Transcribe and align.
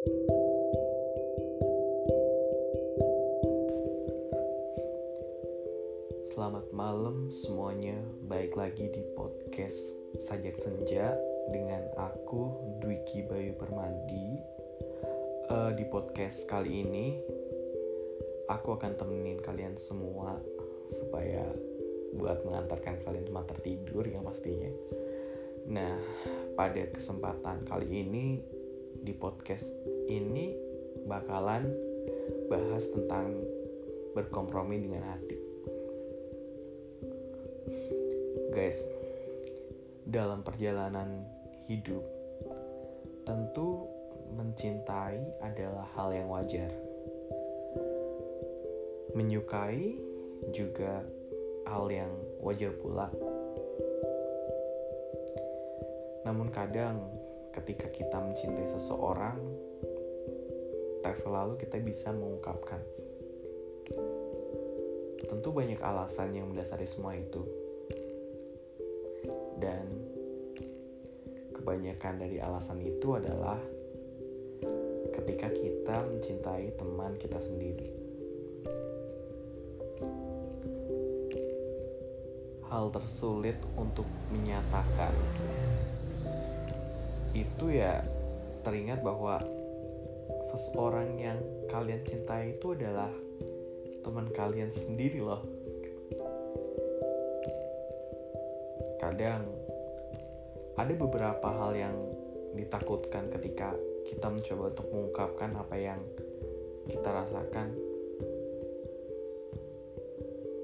Selamat 0.00 0.16
malam 6.72 7.28
semuanya, 7.28 8.00
baik 8.24 8.56
lagi 8.56 8.88
di 8.88 9.04
podcast 9.12 9.76
Sajak 10.24 10.56
Senja 10.56 11.20
dengan 11.52 11.84
aku 12.00 12.48
Dwiki 12.80 13.28
Bayu 13.28 13.52
Permadi. 13.60 14.40
Uh, 15.52 15.76
di 15.76 15.84
podcast 15.92 16.48
kali 16.48 16.80
ini, 16.80 17.20
aku 18.48 18.80
akan 18.80 18.96
temenin 18.96 19.36
kalian 19.44 19.76
semua 19.76 20.40
supaya 20.96 21.44
buat 22.16 22.40
mengantarkan 22.48 23.04
kalian 23.04 23.28
tempat 23.28 23.52
tertidur 23.52 24.08
yang 24.08 24.24
pastinya. 24.24 24.72
Nah, 25.68 26.00
pada 26.56 26.88
kesempatan 26.88 27.68
kali 27.68 28.00
ini 28.00 28.40
di 29.00 29.16
podcast 29.16 29.64
ini 30.10 30.58
bakalan 31.06 31.70
bahas 32.50 32.82
tentang 32.90 33.30
berkompromi 34.10 34.82
dengan 34.82 35.06
hati. 35.06 35.38
Guys, 38.50 38.82
dalam 40.02 40.42
perjalanan 40.42 41.22
hidup 41.70 42.02
tentu 43.22 43.86
mencintai 44.34 45.22
adalah 45.38 45.86
hal 45.94 46.10
yang 46.10 46.26
wajar. 46.26 46.70
Menyukai 49.14 49.94
juga 50.50 51.06
hal 51.70 51.86
yang 51.86 52.10
wajar 52.42 52.74
pula. 52.82 53.06
Namun 56.26 56.50
kadang 56.50 57.06
ketika 57.54 57.86
kita 57.90 58.18
mencintai 58.18 58.66
seseorang, 58.74 59.38
tak 61.10 61.26
selalu 61.26 61.58
kita 61.58 61.82
bisa 61.82 62.14
mengungkapkan. 62.14 62.78
Tentu 65.26 65.50
banyak 65.50 65.82
alasan 65.82 66.38
yang 66.38 66.46
mendasari 66.46 66.86
semua 66.86 67.18
itu. 67.18 67.42
Dan 69.58 69.90
kebanyakan 71.58 72.14
dari 72.14 72.38
alasan 72.38 72.78
itu 72.78 73.18
adalah 73.18 73.58
ketika 75.18 75.50
kita 75.50 75.98
mencintai 76.06 76.78
teman 76.78 77.18
kita 77.18 77.42
sendiri. 77.42 77.90
hal 82.70 82.86
tersulit 82.94 83.58
untuk 83.74 84.06
menyatakan 84.30 85.10
itu 87.34 87.66
ya 87.74 87.98
teringat 88.62 89.02
bahwa 89.02 89.42
seseorang 90.50 91.14
yang 91.22 91.38
kalian 91.70 92.02
cintai 92.02 92.58
itu 92.58 92.74
adalah 92.74 93.14
teman 94.02 94.26
kalian 94.34 94.72
sendiri 94.72 95.22
loh. 95.22 95.46
Kadang 98.98 99.46
ada 100.74 100.92
beberapa 100.96 101.48
hal 101.48 101.72
yang 101.78 101.96
ditakutkan 102.58 103.30
ketika 103.30 103.76
kita 104.10 104.26
mencoba 104.26 104.74
untuk 104.74 104.86
mengungkapkan 104.90 105.50
apa 105.54 105.76
yang 105.78 106.00
kita 106.90 107.06
rasakan. 107.06 107.70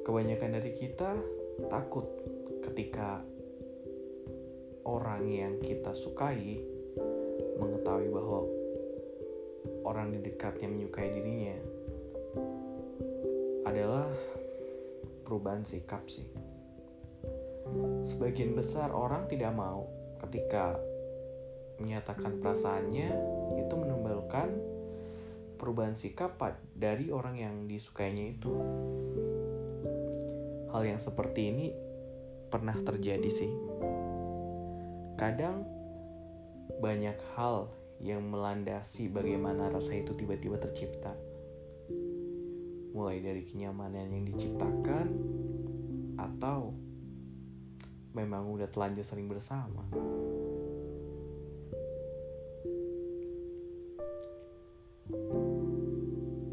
Kebanyakan 0.03 0.51
dari 0.59 0.73
kita 0.75 1.15
takut 1.71 2.07
ketika 2.67 3.23
orang 4.87 5.27
yang 5.31 5.59
kita 5.59 5.91
sukai 5.95 6.63
mengetahui 7.59 8.09
bahwa 8.11 8.56
orang 9.87 10.11
di 10.11 10.19
dekatnya 10.19 10.67
menyukai 10.67 11.15
dirinya 11.15 11.57
adalah 13.63 14.11
perubahan 15.23 15.63
sikap 15.63 16.03
sih. 16.11 16.27
Sebagian 18.07 18.55
besar 18.59 18.91
orang 18.91 19.31
tidak 19.31 19.55
mau 19.55 19.87
ketika 20.27 20.79
menyatakan 21.79 22.43
perasaannya 22.43 23.09
itu 23.63 23.75
menimbulkan 23.75 24.49
perubahan 25.59 25.95
sikap 25.95 26.39
dari 26.75 27.11
orang 27.11 27.37
yang 27.39 27.55
disukainya 27.67 28.35
itu 28.37 28.53
hal 30.71 30.83
yang 30.85 31.01
seperti 31.01 31.53
ini 31.53 31.67
pernah 32.53 32.77
terjadi 32.81 33.31
sih. 33.33 33.53
Kadang 35.17 35.65
banyak 36.79 37.17
hal 37.35 37.73
yang 38.01 38.29
melandasi 38.29 39.09
bagaimana 39.09 39.73
rasa 39.73 39.97
itu 39.97 40.13
tiba-tiba 40.13 40.61
tercipta. 40.61 41.17
Mulai 42.97 43.21
dari 43.21 43.43
kenyamanan 43.45 44.09
yang 44.09 44.25
diciptakan 44.25 45.07
atau 46.17 46.73
memang 48.17 48.49
udah 48.49 48.69
telanjur 48.73 49.05
sering 49.05 49.29
bersama. 49.29 49.85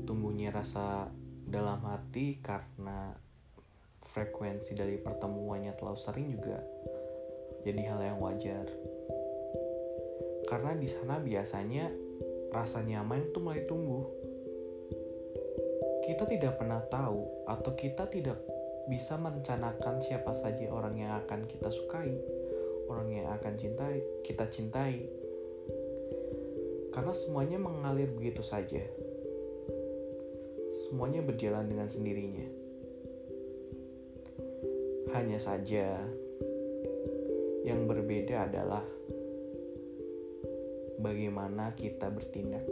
Tumbuhnya 0.03 0.51
rasa 0.51 1.07
dalam 1.47 1.79
hati 1.87 2.43
karena 2.43 3.15
frekuensi 4.03 4.75
dari 4.75 4.99
pertemuannya 4.99 5.71
terlalu 5.79 5.99
sering 5.99 6.27
juga 6.35 6.59
jadi 7.63 7.81
hal 7.87 7.99
yang 8.03 8.19
wajar. 8.19 8.67
Karena 10.53 10.77
di 10.77 10.85
sana 10.85 11.17
biasanya 11.17 11.89
rasa 12.53 12.85
nyaman 12.85 13.25
itu 13.25 13.41
mulai 13.41 13.65
tumbuh. 13.65 14.05
Kita 16.05 16.29
tidak 16.29 16.61
pernah 16.61 16.77
tahu 16.93 17.49
atau 17.49 17.73
kita 17.73 18.05
tidak 18.05 18.37
bisa 18.85 19.17
merencanakan 19.17 19.97
siapa 19.97 20.29
saja 20.37 20.69
orang 20.69 21.01
yang 21.01 21.17
akan 21.25 21.49
kita 21.49 21.73
sukai, 21.73 22.13
orang 22.85 23.09
yang 23.09 23.33
akan 23.33 23.57
cintai, 23.57 24.05
kita 24.21 24.45
cintai. 24.53 25.09
Karena 26.93 27.17
semuanya 27.17 27.57
mengalir 27.57 28.13
begitu 28.13 28.45
saja. 28.45 28.85
Semuanya 30.85 31.25
berjalan 31.25 31.65
dengan 31.65 31.89
sendirinya. 31.89 32.45
Hanya 35.17 35.41
saja, 35.41 35.97
yang 37.65 37.89
berbeda 37.89 38.53
adalah 38.53 38.85
bagaimana 41.03 41.75
kita 41.75 42.07
bertindak. 42.07 42.63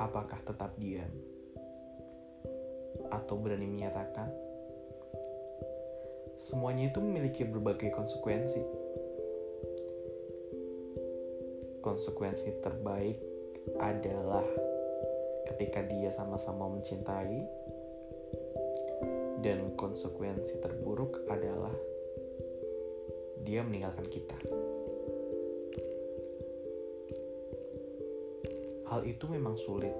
Apakah 0.00 0.40
tetap 0.48 0.72
diam 0.80 1.12
atau 3.12 3.36
berani 3.36 3.68
menyatakan? 3.68 4.32
Semuanya 6.40 6.88
itu 6.88 7.04
memiliki 7.04 7.44
berbagai 7.44 7.92
konsekuensi. 7.92 8.64
Konsekuensi 11.84 12.64
terbaik 12.64 13.20
adalah 13.76 14.44
ketika 15.52 15.84
dia 15.84 16.08
sama-sama 16.16 16.64
mencintai 16.72 17.44
dan 19.44 19.76
konsekuensi 19.76 20.64
terburuk 20.64 21.28
adalah 21.28 21.72
dia 23.44 23.60
meninggalkan 23.60 24.08
kita. 24.08 24.36
Hal 28.90 29.06
itu 29.06 29.30
memang 29.30 29.54
sulit, 29.54 29.94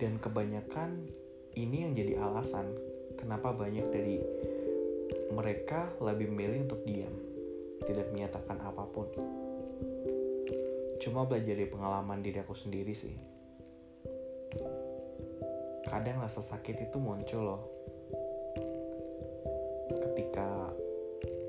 dan 0.00 0.16
kebanyakan 0.16 1.04
ini 1.52 1.84
yang 1.84 1.92
jadi 1.92 2.16
alasan 2.16 2.72
kenapa 3.20 3.52
banyak 3.52 3.86
dari 3.92 4.16
mereka 5.36 5.92
lebih 6.00 6.32
memilih 6.32 6.64
untuk 6.64 6.80
diam, 6.88 7.12
tidak 7.84 8.08
menyatakan 8.08 8.56
apa 8.56 8.88
pun. 8.88 9.08
Cuma 11.04 11.28
belajar 11.28 11.52
dari 11.52 11.68
pengalaman 11.68 12.24
diri 12.24 12.40
aku 12.40 12.56
sendiri 12.56 12.96
sih. 12.96 13.16
Kadang 15.84 16.24
rasa 16.24 16.40
sakit 16.40 16.88
itu 16.88 16.96
muncul 16.96 17.42
loh 17.44 17.62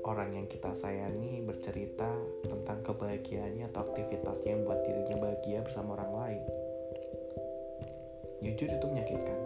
orang 0.04 0.36
yang 0.36 0.46
kita 0.46 0.76
sayangi 0.76 1.40
bercerita 1.40 2.12
tentang 2.44 2.84
kebahagiaannya 2.84 3.72
atau 3.72 3.88
aktivitasnya 3.88 4.50
yang 4.52 4.62
buat 4.68 4.80
dirinya 4.84 5.16
bahagia 5.16 5.58
bersama 5.64 5.96
orang 5.96 6.12
lain. 6.12 6.42
Jujur 8.44 8.68
itu 8.68 8.86
menyakitkan. 8.86 9.40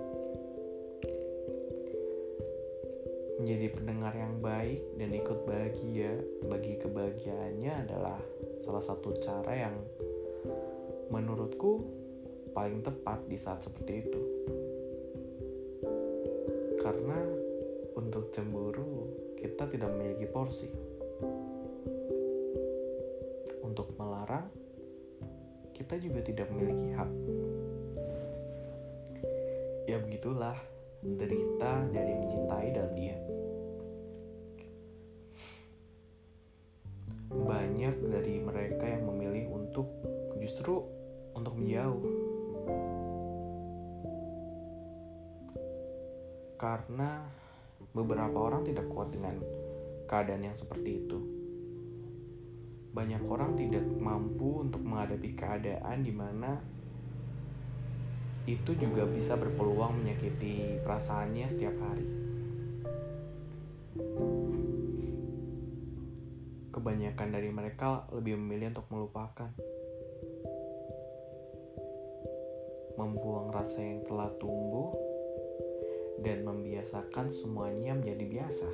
Menjadi 3.39 3.67
pendengar 3.71 4.13
yang 4.19 4.35
baik 4.43 4.83
dan 4.99 5.11
ikut 5.15 5.39
bahagia 5.47 6.13
bagi 6.51 6.75
kebahagiaannya 6.83 7.73
adalah 7.87 8.19
salah 8.59 8.83
satu 8.83 9.15
cara 9.23 9.55
yang 9.55 9.77
menurutku 11.15 11.87
paling 12.51 12.83
tepat 12.83 13.23
di 13.31 13.39
saat 13.39 13.63
seperti 13.63 13.93
itu. 14.03 14.23
Karena 16.83 17.23
untuk 17.95 18.35
cemburu 18.35 18.88
kita 19.39 19.71
tidak 19.71 19.89
memiliki 19.95 20.27
porsi. 20.27 20.67
Untuk 23.63 23.95
melarang, 23.95 24.51
kita 25.71 25.95
juga 26.03 26.27
tidak 26.27 26.51
memiliki 26.51 26.91
hak. 26.99 27.11
Ya 29.87 29.97
begitulah 30.03 30.59
derita 31.01 31.87
dari 31.95 32.13
mencintai 32.19 32.69
dalam 32.75 32.93
diam. 32.99 33.23
Banyak 37.29 37.95
dari 38.11 38.35
mereka 38.43 38.85
yang 38.85 39.07
memilih 39.07 39.55
untuk 39.55 39.87
justru 40.43 40.83
untuk 41.39 41.55
menjauh. 41.55 42.03
Karena 46.59 47.38
beberapa 47.93 48.37
orang 48.37 48.65
tidak 48.65 48.89
kuat 48.93 49.13
dengan 49.13 49.41
keadaan 50.09 50.49
yang 50.49 50.57
seperti 50.57 51.05
itu. 51.05 51.19
Banyak 52.93 53.23
orang 53.29 53.55
tidak 53.55 53.85
mampu 53.85 54.65
untuk 54.65 54.81
menghadapi 54.81 55.37
keadaan 55.37 56.03
di 56.03 56.13
mana 56.13 56.59
itu 58.49 58.73
juga 58.81 59.05
bisa 59.05 59.37
berpeluang 59.37 60.01
menyakiti 60.01 60.81
perasaannya 60.81 61.47
setiap 61.53 61.77
hari. 61.85 62.09
Kebanyakan 66.73 67.29
dari 67.29 67.51
mereka 67.53 68.09
lebih 68.09 68.41
memilih 68.41 68.73
untuk 68.73 68.89
melupakan, 68.89 69.53
membuang 72.97 73.53
rasa 73.53 73.85
yang 73.85 74.01
telah 74.09 74.33
tumbuh, 74.41 74.97
dan 76.19 76.43
membiasakan 76.43 77.31
semuanya 77.31 77.95
menjadi 77.95 78.25
biasa, 78.27 78.71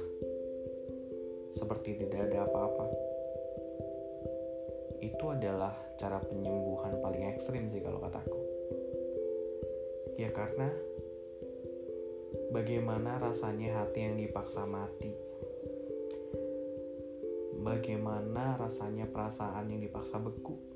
seperti 1.52 2.00
tidak 2.00 2.32
ada 2.32 2.48
apa-apa. 2.48 2.86
Itu 5.04 5.36
adalah 5.36 5.76
cara 6.00 6.18
penyembuhan 6.24 6.98
paling 7.04 7.28
ekstrim 7.36 7.68
sih 7.68 7.84
kalau 7.84 8.00
kataku. 8.00 8.40
Ya 10.16 10.32
karena 10.32 10.72
bagaimana 12.54 13.20
rasanya 13.20 13.84
hati 13.84 14.00
yang 14.08 14.16
dipaksa 14.16 14.64
mati? 14.64 15.12
Bagaimana 17.64 18.60
rasanya 18.60 19.08
perasaan 19.08 19.72
yang 19.72 19.80
dipaksa 19.80 20.20
beku? 20.20 20.73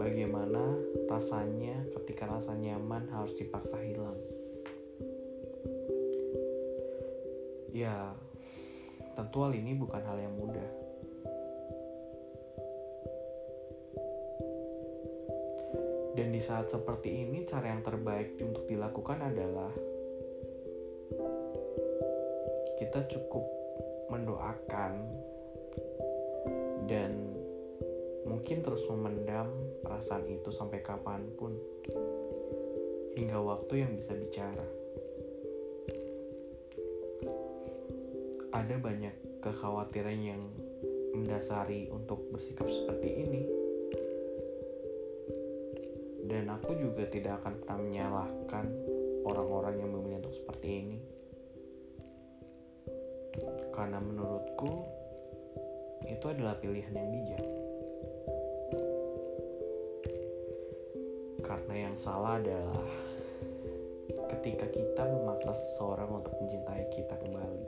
Bagaimana 0.00 0.80
rasanya 1.12 1.76
ketika 1.92 2.24
rasa 2.24 2.56
nyaman 2.56 3.04
harus 3.12 3.36
dipaksa 3.36 3.76
hilang? 3.84 4.16
Ya, 7.68 8.16
tentu 9.12 9.44
hal 9.44 9.52
ini 9.52 9.76
bukan 9.76 10.00
hal 10.00 10.16
yang 10.16 10.32
mudah. 10.40 10.70
Dan 16.16 16.32
di 16.32 16.40
saat 16.40 16.72
seperti 16.72 17.20
ini, 17.20 17.44
cara 17.44 17.68
yang 17.68 17.84
terbaik 17.84 18.40
untuk 18.40 18.64
dilakukan 18.72 19.20
adalah 19.20 19.68
kita 22.80 23.04
cukup 23.04 23.44
mendoakan 24.08 24.92
dan 26.88 27.29
mungkin 28.40 28.64
terus 28.64 28.88
memendam 28.88 29.52
perasaan 29.84 30.24
itu 30.24 30.48
sampai 30.48 30.80
kapan 30.80 31.28
pun. 31.36 31.60
Hingga 33.12 33.36
waktu 33.36 33.84
yang 33.84 33.92
bisa 34.00 34.16
bicara. 34.16 34.64
Ada 38.56 38.80
banyak 38.80 39.44
kekhawatiran 39.44 40.18
yang 40.24 40.40
mendasari 41.12 41.92
untuk 41.92 42.32
bersikap 42.32 42.64
seperti 42.72 43.08
ini. 43.12 43.42
Dan 46.24 46.48
aku 46.48 46.80
juga 46.80 47.04
tidak 47.12 47.44
akan 47.44 47.60
pernah 47.60 47.76
menyalahkan 47.76 48.64
orang-orang 49.28 49.84
yang 49.84 49.90
memilih 49.92 50.24
untuk 50.24 50.32
seperti 50.32 50.68
ini. 50.80 50.98
Karena 53.76 54.00
menurutku 54.00 54.88
itu 56.08 56.24
adalah 56.24 56.56
pilihan 56.56 56.96
yang 56.96 57.12
bijak 57.12 57.60
karena 61.50 61.90
yang 61.90 61.96
salah 61.98 62.38
adalah 62.38 62.86
ketika 64.38 64.70
kita 64.70 65.02
memaksa 65.02 65.50
seseorang 65.50 66.22
untuk 66.22 66.30
mencintai 66.38 66.86
kita 66.94 67.18
kembali 67.18 67.66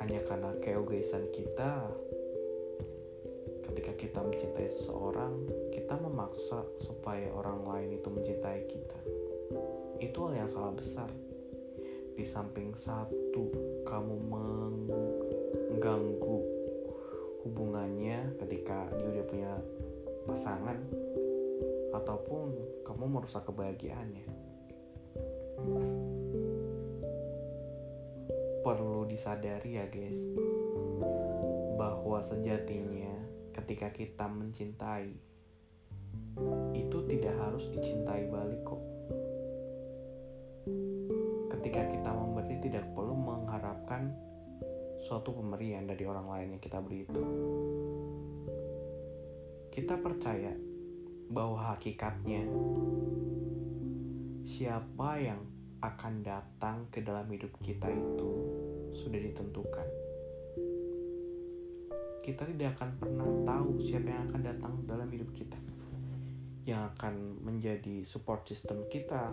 hanya 0.00 0.20
karena 0.24 0.50
keegoisan 0.64 1.28
kita 1.36 1.84
ketika 3.70 3.92
kita 3.94 4.18
mencintai 4.20 4.66
seseorang, 4.66 5.46
kita 5.70 5.94
memaksa 5.94 6.66
supaya 6.74 7.30
orang 7.30 7.62
lain 7.64 8.02
itu 8.02 8.08
mencintai 8.10 8.66
kita. 8.66 9.00
Itu 10.02 10.26
hal 10.26 10.42
yang 10.42 10.50
salah 10.50 10.74
besar. 10.74 11.06
Di 12.18 12.26
samping 12.26 12.74
satu, 12.74 13.46
kamu 13.86 14.14
mengganggu 15.70 16.38
hubungannya 17.46 18.36
ketika 18.42 18.90
dia 18.98 19.06
udah 19.16 19.26
punya 19.30 19.54
pasangan, 20.30 20.78
ataupun 21.90 22.54
kamu 22.86 23.04
merusak 23.10 23.42
kebahagiaannya. 23.50 24.26
Perlu 28.62 29.10
disadari 29.10 29.74
ya 29.74 29.90
guys, 29.90 30.20
bahwa 31.74 32.22
sejatinya 32.22 33.10
ketika 33.58 33.90
kita 33.90 34.30
mencintai 34.30 35.10
itu 36.78 36.98
tidak 37.10 37.34
harus 37.40 37.66
dicintai 37.74 38.30
balik 38.30 38.62
kok 38.62 38.82
ketika 41.58 41.82
kita 41.92 42.10
memberi 42.14 42.56
tidak 42.62 42.86
perlu 42.94 43.12
mengharapkan 43.16 44.14
suatu 45.02 45.34
pemberian 45.34 45.88
dari 45.88 46.04
orang 46.06 46.26
lain 46.28 46.48
yang 46.56 46.62
kita 46.62 46.78
beri 46.78 47.04
itu 47.04 47.22
kita 49.70 49.94
percaya 50.02 50.50
bahwa 51.30 51.74
hakikatnya 51.74 52.42
siapa 54.42 55.22
yang 55.22 55.38
akan 55.80 56.26
datang 56.26 56.90
ke 56.90 57.00
dalam 57.00 57.24
hidup 57.30 57.54
kita 57.62 57.86
itu 57.86 58.30
sudah 58.92 59.16
ditentukan. 59.22 59.88
Kita 62.20 62.44
tidak 62.44 62.76
akan 62.76 62.90
pernah 63.00 63.30
tahu 63.46 63.80
siapa 63.80 64.10
yang 64.10 64.22
akan 64.28 64.42
datang 64.44 64.74
dalam 64.84 65.08
hidup 65.08 65.30
kita. 65.32 65.56
Yang 66.68 66.82
akan 66.94 67.14
menjadi 67.40 68.04
support 68.04 68.44
system 68.44 68.84
kita. 68.92 69.32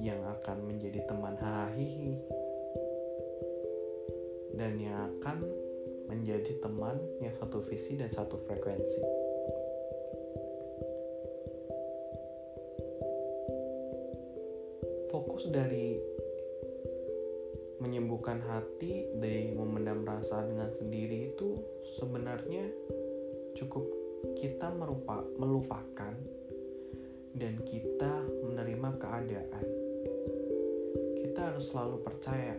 Yang 0.00 0.22
akan 0.40 0.56
menjadi 0.70 1.04
teman 1.04 1.36
hahihi 1.36 2.14
dan 4.56 4.80
yang 4.80 4.96
akan 5.20 5.44
menjadi 6.06 6.58
teman 6.62 6.98
yang 7.18 7.34
satu 7.34 7.62
visi 7.66 7.98
dan 7.98 8.10
satu 8.10 8.38
frekuensi 8.46 9.26
fokus 15.16 15.48
dari 15.48 15.96
menyembuhkan 17.80 18.40
hati 18.44 19.08
dari 19.16 19.52
memendam 19.52 20.04
rasa 20.04 20.44
dengan 20.44 20.68
sendiri 20.72 21.32
itu 21.32 21.60
sebenarnya 21.96 22.68
cukup 23.56 23.84
kita 24.36 24.72
merupa, 24.76 25.24
melupakan 25.40 26.12
dan 27.36 27.54
kita 27.64 28.24
menerima 28.48 28.90
keadaan. 28.96 29.66
Kita 31.20 31.40
harus 31.52 31.68
selalu 31.68 31.96
percaya 32.00 32.56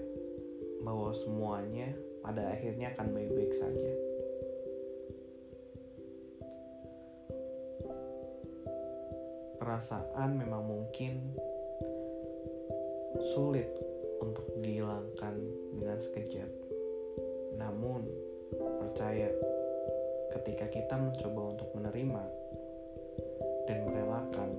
bahwa 0.81 1.13
semuanya 1.13 1.93
pada 2.22 2.51
akhirnya 2.51 2.91
akan 2.96 3.07
baik-baik 3.15 3.53
saja. 3.55 3.91
Perasaan 9.57 10.38
memang 10.38 10.63
mungkin 10.63 11.34
sulit 13.34 13.67
untuk 14.22 14.48
dihilangkan 14.62 15.36
dengan 15.77 16.00
sekejap. 16.01 16.51
Namun, 17.57 18.05
percaya 18.53 19.34
ketika 20.38 20.69
kita 20.69 20.96
mencoba 20.96 21.41
untuk 21.57 21.69
menerima 21.74 22.24
dan 23.65 23.77
merelakan, 23.88 24.50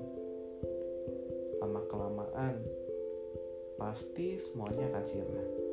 lama-kelamaan 1.62 2.60
pasti 3.78 4.36
semuanya 4.42 4.90
akan 4.92 5.04
sirna. 5.06 5.67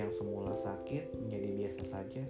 Yang 0.00 0.24
semula 0.24 0.56
sakit 0.56 1.12
menjadi 1.20 1.48
biasa 1.60 1.82
saja. 1.92 2.24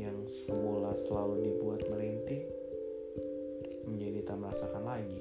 Yang 0.00 0.18
semula 0.48 0.96
selalu 1.04 1.52
dibuat 1.52 1.84
merintih 1.92 2.48
menjadi 3.84 4.24
tak 4.24 4.40
merasakan 4.40 4.84
lagi. 4.88 5.20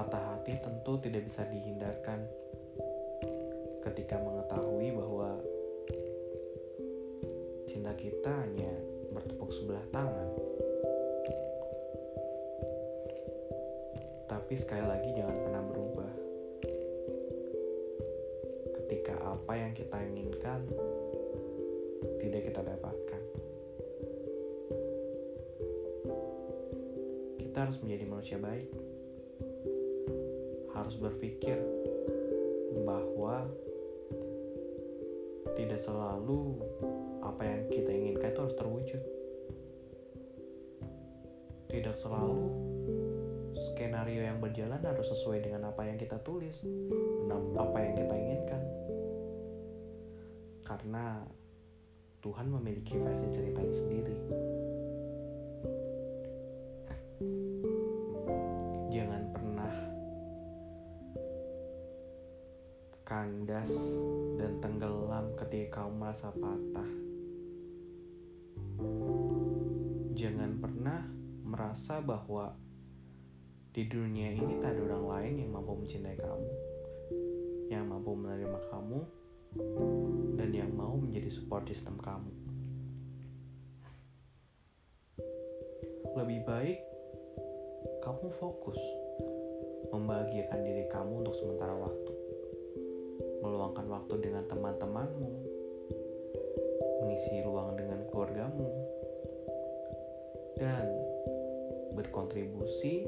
patah 0.00 0.32
hati 0.32 0.56
tentu 0.56 0.96
tidak 1.04 1.28
bisa 1.28 1.44
dihindarkan 1.44 2.24
ketika 3.84 4.16
mengetahui 4.16 4.96
bahwa 4.96 5.36
cinta 7.68 7.92
kita 8.00 8.32
hanya 8.32 8.72
bertepuk 9.12 9.52
sebelah 9.52 9.84
tangan. 9.92 10.39
Tapi 14.50 14.66
sekali 14.66 14.82
lagi 14.82 15.14
jangan 15.14 15.36
pernah 15.46 15.62
berubah. 15.62 16.10
Ketika 18.82 19.14
apa 19.22 19.52
yang 19.54 19.70
kita 19.78 19.94
inginkan 20.02 20.66
tidak 22.18 22.50
kita 22.50 22.58
dapatkan. 22.58 23.22
Kita 27.38 27.56
harus 27.62 27.78
menjadi 27.78 28.04
manusia 28.10 28.42
baik. 28.42 28.66
Harus 30.74 30.98
berpikir 30.98 31.54
bahwa 32.82 33.46
tidak 35.54 35.78
selalu 35.78 36.58
apa 37.22 37.42
yang 37.46 37.62
kita 37.70 37.90
inginkan 37.94 38.34
itu 38.34 38.40
harus 38.50 38.58
terwujud. 38.58 39.02
Tidak 41.70 41.94
selalu 41.94 42.69
skenario 44.10 44.26
yang 44.26 44.42
berjalan 44.42 44.82
harus 44.82 45.06
sesuai 45.06 45.38
dengan 45.38 45.70
apa 45.70 45.86
yang 45.86 45.94
kita 45.94 46.18
tulis, 46.26 46.66
apa 47.54 47.78
yang 47.78 47.94
kita 47.94 48.14
inginkan. 48.18 48.62
Karena 50.66 51.22
Tuhan 52.18 52.50
memiliki 52.50 52.98
versi 52.98 53.30
ceritanya 53.30 53.70
sendiri. 53.70 54.16
Jangan 58.90 59.22
pernah 59.30 59.74
kandas 63.06 63.70
dan 64.42 64.58
tenggelam 64.58 65.38
ketika 65.38 65.86
kamu 65.86 66.02
merasa 66.02 66.34
patah. 66.34 66.90
Jangan 70.18 70.58
pernah 70.58 71.06
merasa 71.46 72.02
bahwa 72.02 72.58
di 73.70 73.86
dunia 73.86 74.34
ini 74.34 74.58
tak 74.58 74.74
ada 74.74 74.82
orang 74.82 75.06
lain 75.06 75.34
yang 75.46 75.50
mampu 75.54 75.78
mencintai 75.78 76.18
kamu, 76.18 76.50
yang 77.70 77.86
mampu 77.86 78.18
menerima 78.18 78.58
kamu, 78.66 79.00
dan 80.34 80.50
yang 80.50 80.70
mau 80.74 80.98
menjadi 80.98 81.30
support 81.30 81.70
system 81.70 81.94
kamu. 82.02 82.34
Lebih 86.18 86.42
baik 86.42 86.78
kamu 88.02 88.26
fokus 88.42 88.80
membahagiakan 89.94 90.60
diri 90.66 90.90
kamu 90.90 91.22
untuk 91.22 91.38
sementara 91.38 91.70
waktu. 91.78 92.12
Meluangkan 93.46 93.86
waktu 93.86 94.14
dengan 94.18 94.50
teman-temanmu, 94.50 95.30
mengisi 97.06 97.38
ruang 97.46 97.78
dengan 97.78 98.02
keluargamu, 98.10 98.66
dan 100.58 100.90
berkontribusi 101.94 103.06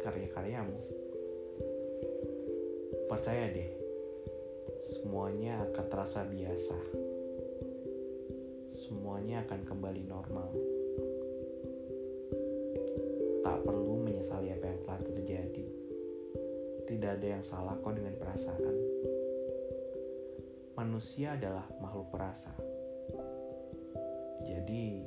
karya-karyamu. 0.00 0.80
Percaya 3.10 3.52
deh, 3.52 3.70
semuanya 4.80 5.68
akan 5.68 5.86
terasa 5.92 6.24
biasa. 6.24 6.78
Semuanya 8.72 9.44
akan 9.44 9.60
kembali 9.68 10.02
normal. 10.08 10.48
Tak 13.44 13.58
perlu 13.68 14.00
menyesali 14.00 14.48
apa 14.48 14.64
yang 14.64 14.80
telah 14.86 15.00
terjadi 15.04 15.66
tidak 16.92 17.18
ada 17.18 17.28
yang 17.40 17.44
salah 17.46 17.74
kok 17.80 17.96
dengan 17.96 18.14
perasaan. 18.20 18.76
Manusia 20.76 21.40
adalah 21.40 21.64
makhluk 21.80 22.12
perasa. 22.12 22.52
Jadi, 24.44 25.00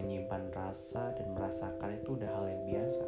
menyimpan 0.00 0.48
rasa 0.48 1.12
dan 1.12 1.36
merasakan 1.36 2.00
itu 2.00 2.16
udah 2.16 2.30
hal 2.30 2.46
yang 2.48 2.62
biasa. 2.72 3.06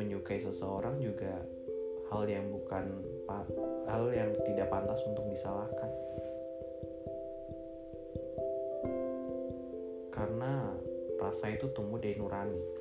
Menyukai 0.00 0.40
seseorang 0.40 0.96
juga 0.96 1.44
hal 2.08 2.24
yang 2.24 2.48
bukan 2.48 2.88
hal 3.84 4.08
yang 4.16 4.32
tidak 4.48 4.72
pantas 4.72 5.04
untuk 5.04 5.28
disalahkan. 5.28 5.92
Karena 10.08 10.72
rasa 11.20 11.52
itu 11.52 11.68
tumbuh 11.76 12.00
dari 12.00 12.16
nurani. 12.16 12.80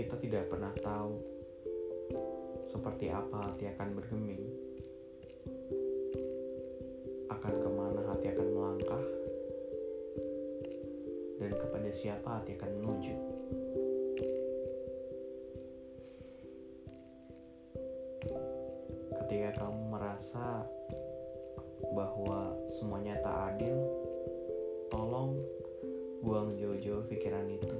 kita 0.00 0.16
tidak 0.16 0.48
pernah 0.48 0.72
tahu 0.80 1.20
seperti 2.72 3.12
apa 3.12 3.36
hati 3.44 3.68
akan 3.68 3.88
bergeming, 4.00 4.42
akan 7.28 7.54
ke 7.60 7.68
mana 7.68 7.79
kepada 11.90 12.06
siapa 12.06 12.28
hati 12.38 12.54
akan 12.54 12.70
menuju. 12.78 13.14
Ketika 19.18 19.50
kamu 19.58 19.82
merasa 19.90 20.70
bahwa 21.90 22.54
semuanya 22.70 23.18
tak 23.26 23.58
adil, 23.58 23.74
tolong 24.86 25.34
buang 26.22 26.54
jauh-jauh 26.54 27.10
pikiran 27.10 27.50
itu 27.50 27.74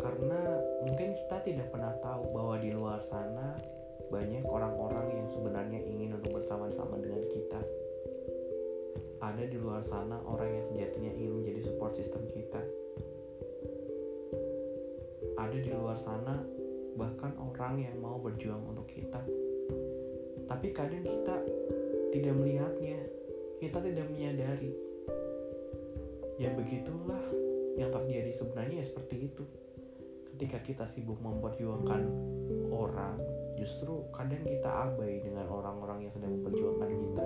karena 0.00 0.40
mungkin 0.88 1.20
kita 1.20 1.36
tidak 1.44 1.68
pernah 1.68 1.92
tahu 2.00 2.32
bahwa 2.32 2.56
di 2.64 2.72
luar 2.72 3.04
sana 3.04 3.60
banyak 4.08 4.46
orang-orang 4.48 5.20
yang 5.20 5.28
sebenarnya 5.28 5.84
ingin 5.84 6.16
untuk 6.16 6.40
bersama-sama 6.40 6.96
dengan 6.96 7.28
kita. 7.28 7.60
Ada 9.18 9.50
di 9.50 9.58
luar 9.58 9.82
sana 9.82 10.22
orang 10.22 10.46
yang 10.46 10.64
sejatinya 10.70 11.10
ingin 11.10 11.42
menjadi 11.42 11.60
support 11.66 11.98
system 11.98 12.22
kita. 12.30 12.62
Ada 15.34 15.58
di 15.58 15.70
luar 15.74 15.98
sana 15.98 16.38
bahkan 16.94 17.34
orang 17.38 17.82
yang 17.82 17.98
mau 17.98 18.18
berjuang 18.22 18.62
untuk 18.66 18.86
kita. 18.86 19.22
Tapi 20.46 20.70
kadang 20.70 21.02
kita 21.02 21.36
tidak 22.14 22.34
melihatnya, 22.34 22.98
kita 23.58 23.78
tidak 23.82 24.06
menyadari. 24.06 24.70
Ya 26.38 26.54
begitulah 26.54 27.22
yang 27.74 27.90
terjadi 27.90 28.30
sebenarnya 28.34 28.82
ya 28.82 28.86
seperti 28.86 29.30
itu 29.30 29.42
ketika 30.34 30.58
kita 30.62 30.84
sibuk 30.86 31.18
memperjuangkan 31.18 32.06
orang 32.70 33.18
justru 33.58 34.06
kadang 34.14 34.46
kita 34.46 34.70
abai 34.70 35.18
dengan 35.18 35.50
orang-orang 35.50 36.06
yang 36.06 36.12
sedang 36.14 36.38
memperjuangkan 36.38 36.90
kita 36.94 37.24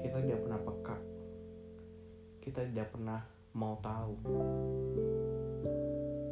kita 0.00 0.16
tidak 0.20 0.40
pernah 0.44 0.60
peka. 0.60 0.96
Kita 2.40 2.60
tidak 2.66 2.88
pernah 2.92 3.20
mau 3.52 3.76
tahu. 3.84 4.14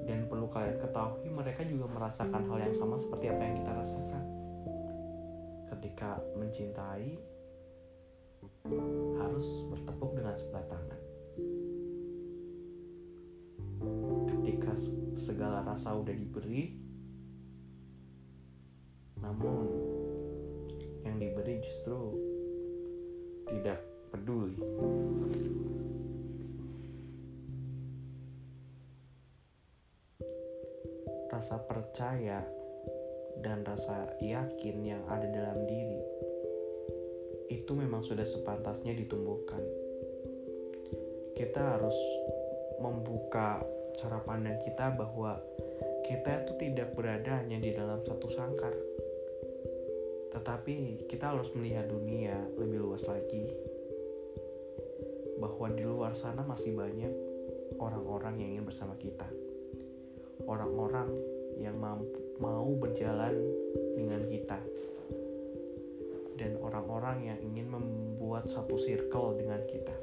Dan 0.09 0.25
perlu 0.29 0.49
kalian 0.49 0.81
ketahui 0.81 1.29
mereka 1.29 1.63
juga 1.69 1.87
merasakan 1.93 2.43
hal 2.49 2.59
yang 2.65 2.77
sama 2.77 2.97
seperti 2.97 3.29
apa 3.29 3.43
yang 3.45 3.55
kita 3.61 3.73
rasakan. 3.77 4.25
Ketika 5.69 6.11
mencintai 6.37 7.11
harus 9.21 9.47
bertepuk 9.69 10.11
dengan 10.17 10.35
sebelah 10.37 10.67
tangan. 10.69 11.01
Segala 15.19 15.61
rasa 15.61 15.93
udah 15.93 16.15
diberi 16.15 16.73
namun 19.21 19.67
yang 21.05 21.21
diberi 21.21 21.61
justru 21.61 22.17
tidak 23.49 23.81
peduli. 24.13 24.61
Rasa 31.29 31.57
percaya 31.65 32.45
dan 33.41 33.63
rasa 33.65 34.13
yakin 34.21 34.77
yang 34.85 35.03
ada 35.09 35.27
dalam 35.31 35.65
diri 35.65 36.01
itu 37.49 37.73
memang 37.73 38.05
sudah 38.05 38.25
sepantasnya 38.25 38.93
ditumbuhkan. 38.93 39.61
Kita 41.37 41.79
harus 41.79 41.97
membuka 42.83 43.63
cara 43.97 44.21
pandang 44.23 44.59
kita 44.63 44.93
bahwa 44.95 45.41
kita 46.07 46.45
itu 46.45 46.53
tidak 46.61 46.97
berada 46.97 47.43
hanya 47.43 47.61
di 47.61 47.77
dalam 47.77 48.01
satu 48.05 48.29
sangkar 48.33 48.73
tetapi 50.29 51.09
kita 51.09 51.33
harus 51.33 51.49
melihat 51.57 51.89
dunia 51.89 52.37
lebih 52.61 52.85
luas 52.85 53.05
lagi. 53.09 53.49
Bahwa 55.39 55.71
di 55.73 55.85
luar 55.87 56.13
sana 56.19 56.43
masih 56.45 56.75
banyak 56.75 57.13
orang-orang 57.79 58.37
yang 58.43 58.49
ingin 58.59 58.67
bersama 58.69 58.99
kita. 58.99 59.29
Orang-orang 60.45 61.09
yang 61.59 61.79
mampu, 61.79 62.19
mau 62.43 62.69
berjalan 62.77 63.35
dengan 63.97 64.23
kita. 64.29 64.59
Dan 66.39 66.55
orang-orang 66.63 67.35
yang 67.35 67.39
ingin 67.43 67.67
membuat 67.71 68.47
satu 68.47 68.79
circle 68.79 69.35
dengan 69.39 69.59
kita. 69.67 69.97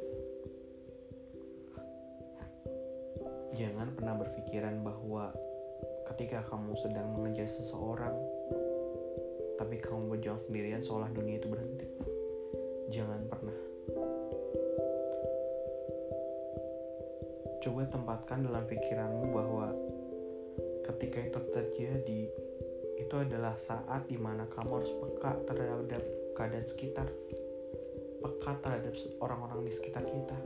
Jangan 3.55 3.95
pernah 3.95 4.19
berpikiran 4.19 4.83
bahwa 4.83 5.31
ketika 6.11 6.43
kamu 6.51 6.75
sedang 6.75 7.07
mengejar 7.15 7.47
seseorang 7.47 8.11
tapi 9.55 9.79
kamu 9.79 10.11
berjuang 10.11 10.39
sendirian 10.39 10.83
seolah 10.83 11.07
dunia 11.15 11.39
itu 11.39 11.47
berhenti. 11.47 11.87
Jangan 12.91 13.21
pernah. 13.27 13.57
Coba 17.65 17.81
tempatkan 17.89 18.45
dalam 18.45 18.63
pikiranmu 18.69 19.25
bahwa 19.33 19.73
ketika 20.85 21.17
itu 21.17 21.39
terjadi 21.49 22.21
itu 22.95 23.15
adalah 23.17 23.57
saat 23.57 24.05
di 24.05 24.21
mana 24.21 24.45
kamu 24.45 24.81
harus 24.81 24.93
peka 24.93 25.31
terhadap 25.49 26.03
keadaan 26.37 26.67
sekitar. 26.67 27.07
Peka 28.21 28.51
terhadap 28.61 28.93
orang-orang 29.23 29.65
di 29.65 29.73
sekitar 29.73 30.03
kita. 30.05 30.37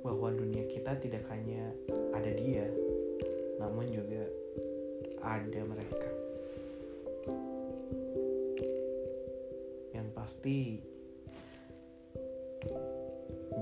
Bahwa 0.00 0.30
dunia 0.32 0.64
kita 0.70 0.96
tidak 1.02 1.26
hanya 1.28 1.74
ada 2.14 2.30
dia, 2.30 2.70
namun 3.58 3.90
juga 3.90 4.45
ada 5.26 5.60
mereka. 5.66 6.10
Yang 9.90 10.08
pasti, 10.14 10.58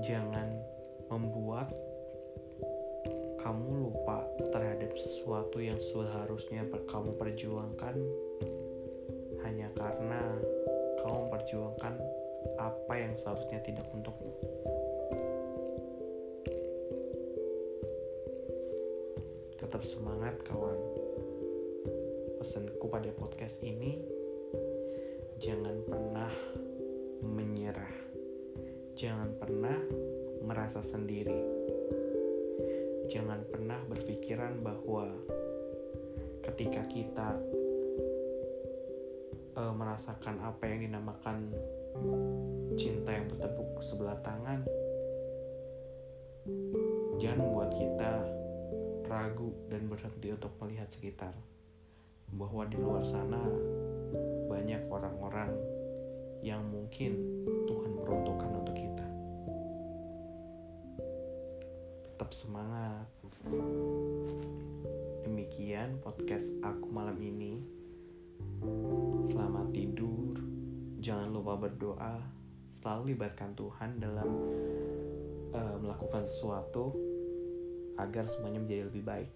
jangan 0.05 0.53
membuat 1.09 1.73
kamu 3.41 3.89
lupa 3.89 4.25
terhadap 4.53 4.93
sesuatu 4.97 5.61
yang 5.61 5.77
seharusnya 5.77 6.65
kamu 6.89 7.13
perjuangkan 7.17 7.95
hanya 9.45 9.69
karena 9.77 10.21
kamu 11.01 11.29
memperjuangkan 11.29 11.93
apa 12.57 12.93
yang 12.97 13.13
seharusnya 13.21 13.61
tidak 13.61 13.85
untukmu. 13.93 14.33
Tetap 19.61 19.81
semangat 19.85 20.41
kawan. 20.45 20.94
Pesanku 22.55 22.87
pada 22.87 23.11
podcast 23.11 23.59
ini 23.67 23.99
jangan 25.43 25.75
pernah 25.91 26.31
menyerah. 27.19 27.91
Jangan 28.95 29.35
pernah 29.35 29.75
merasa 30.39 30.79
sendiri. 30.79 31.35
Jangan 33.11 33.43
pernah 33.51 33.75
berpikiran 33.91 34.63
bahwa 34.63 35.03
ketika 36.47 36.87
kita 36.87 37.35
uh, 39.59 39.75
merasakan 39.75 40.39
apa 40.39 40.63
yang 40.63 40.87
dinamakan 40.87 41.51
cinta 42.79 43.19
yang 43.19 43.27
bertepuk 43.35 43.83
sebelah 43.83 44.15
tangan, 44.23 44.63
jangan 47.19 47.35
membuat 47.35 47.75
kita 47.75 48.11
ragu 49.11 49.51
dan 49.67 49.91
berhenti 49.91 50.31
untuk 50.31 50.55
melihat 50.63 50.87
sekitar 50.87 51.35
bahwa 52.33 52.65
di 52.65 52.77
luar 52.79 53.05
sana 53.05 53.41
banyak 54.49 54.81
orang-orang 54.89 55.51
yang 56.45 56.61
mungkin 56.69 57.17
Tuhan 57.65 57.91
peruntukkan 57.97 58.49
untuk 58.53 58.75
kita. 58.77 59.07
Tetap 62.05 62.29
semangat. 62.29 63.09
Demikian 65.25 65.97
podcast 66.05 66.45
aku 66.61 66.85
malam 66.89 67.17
ini. 67.17 67.65
Selamat 69.29 69.73
tidur. 69.73 70.37
Jangan 71.01 71.33
lupa 71.33 71.57
berdoa. 71.57 72.21
Selalu 72.81 73.17
libatkan 73.17 73.57
Tuhan 73.57 73.97
dalam 73.97 74.29
uh, 75.49 75.77
melakukan 75.81 76.29
sesuatu 76.29 76.93
agar 77.97 78.29
semuanya 78.29 78.61
menjadi 78.61 78.83
lebih 78.93 79.03
baik. 79.05 79.31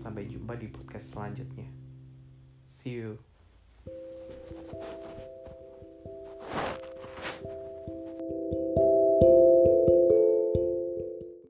Sampai 0.00 0.24
jumpa 0.26 0.56
di 0.56 0.66
podcast 0.72 1.12
selanjutnya. 1.12 1.68
See 2.66 3.04
you. 3.04 3.20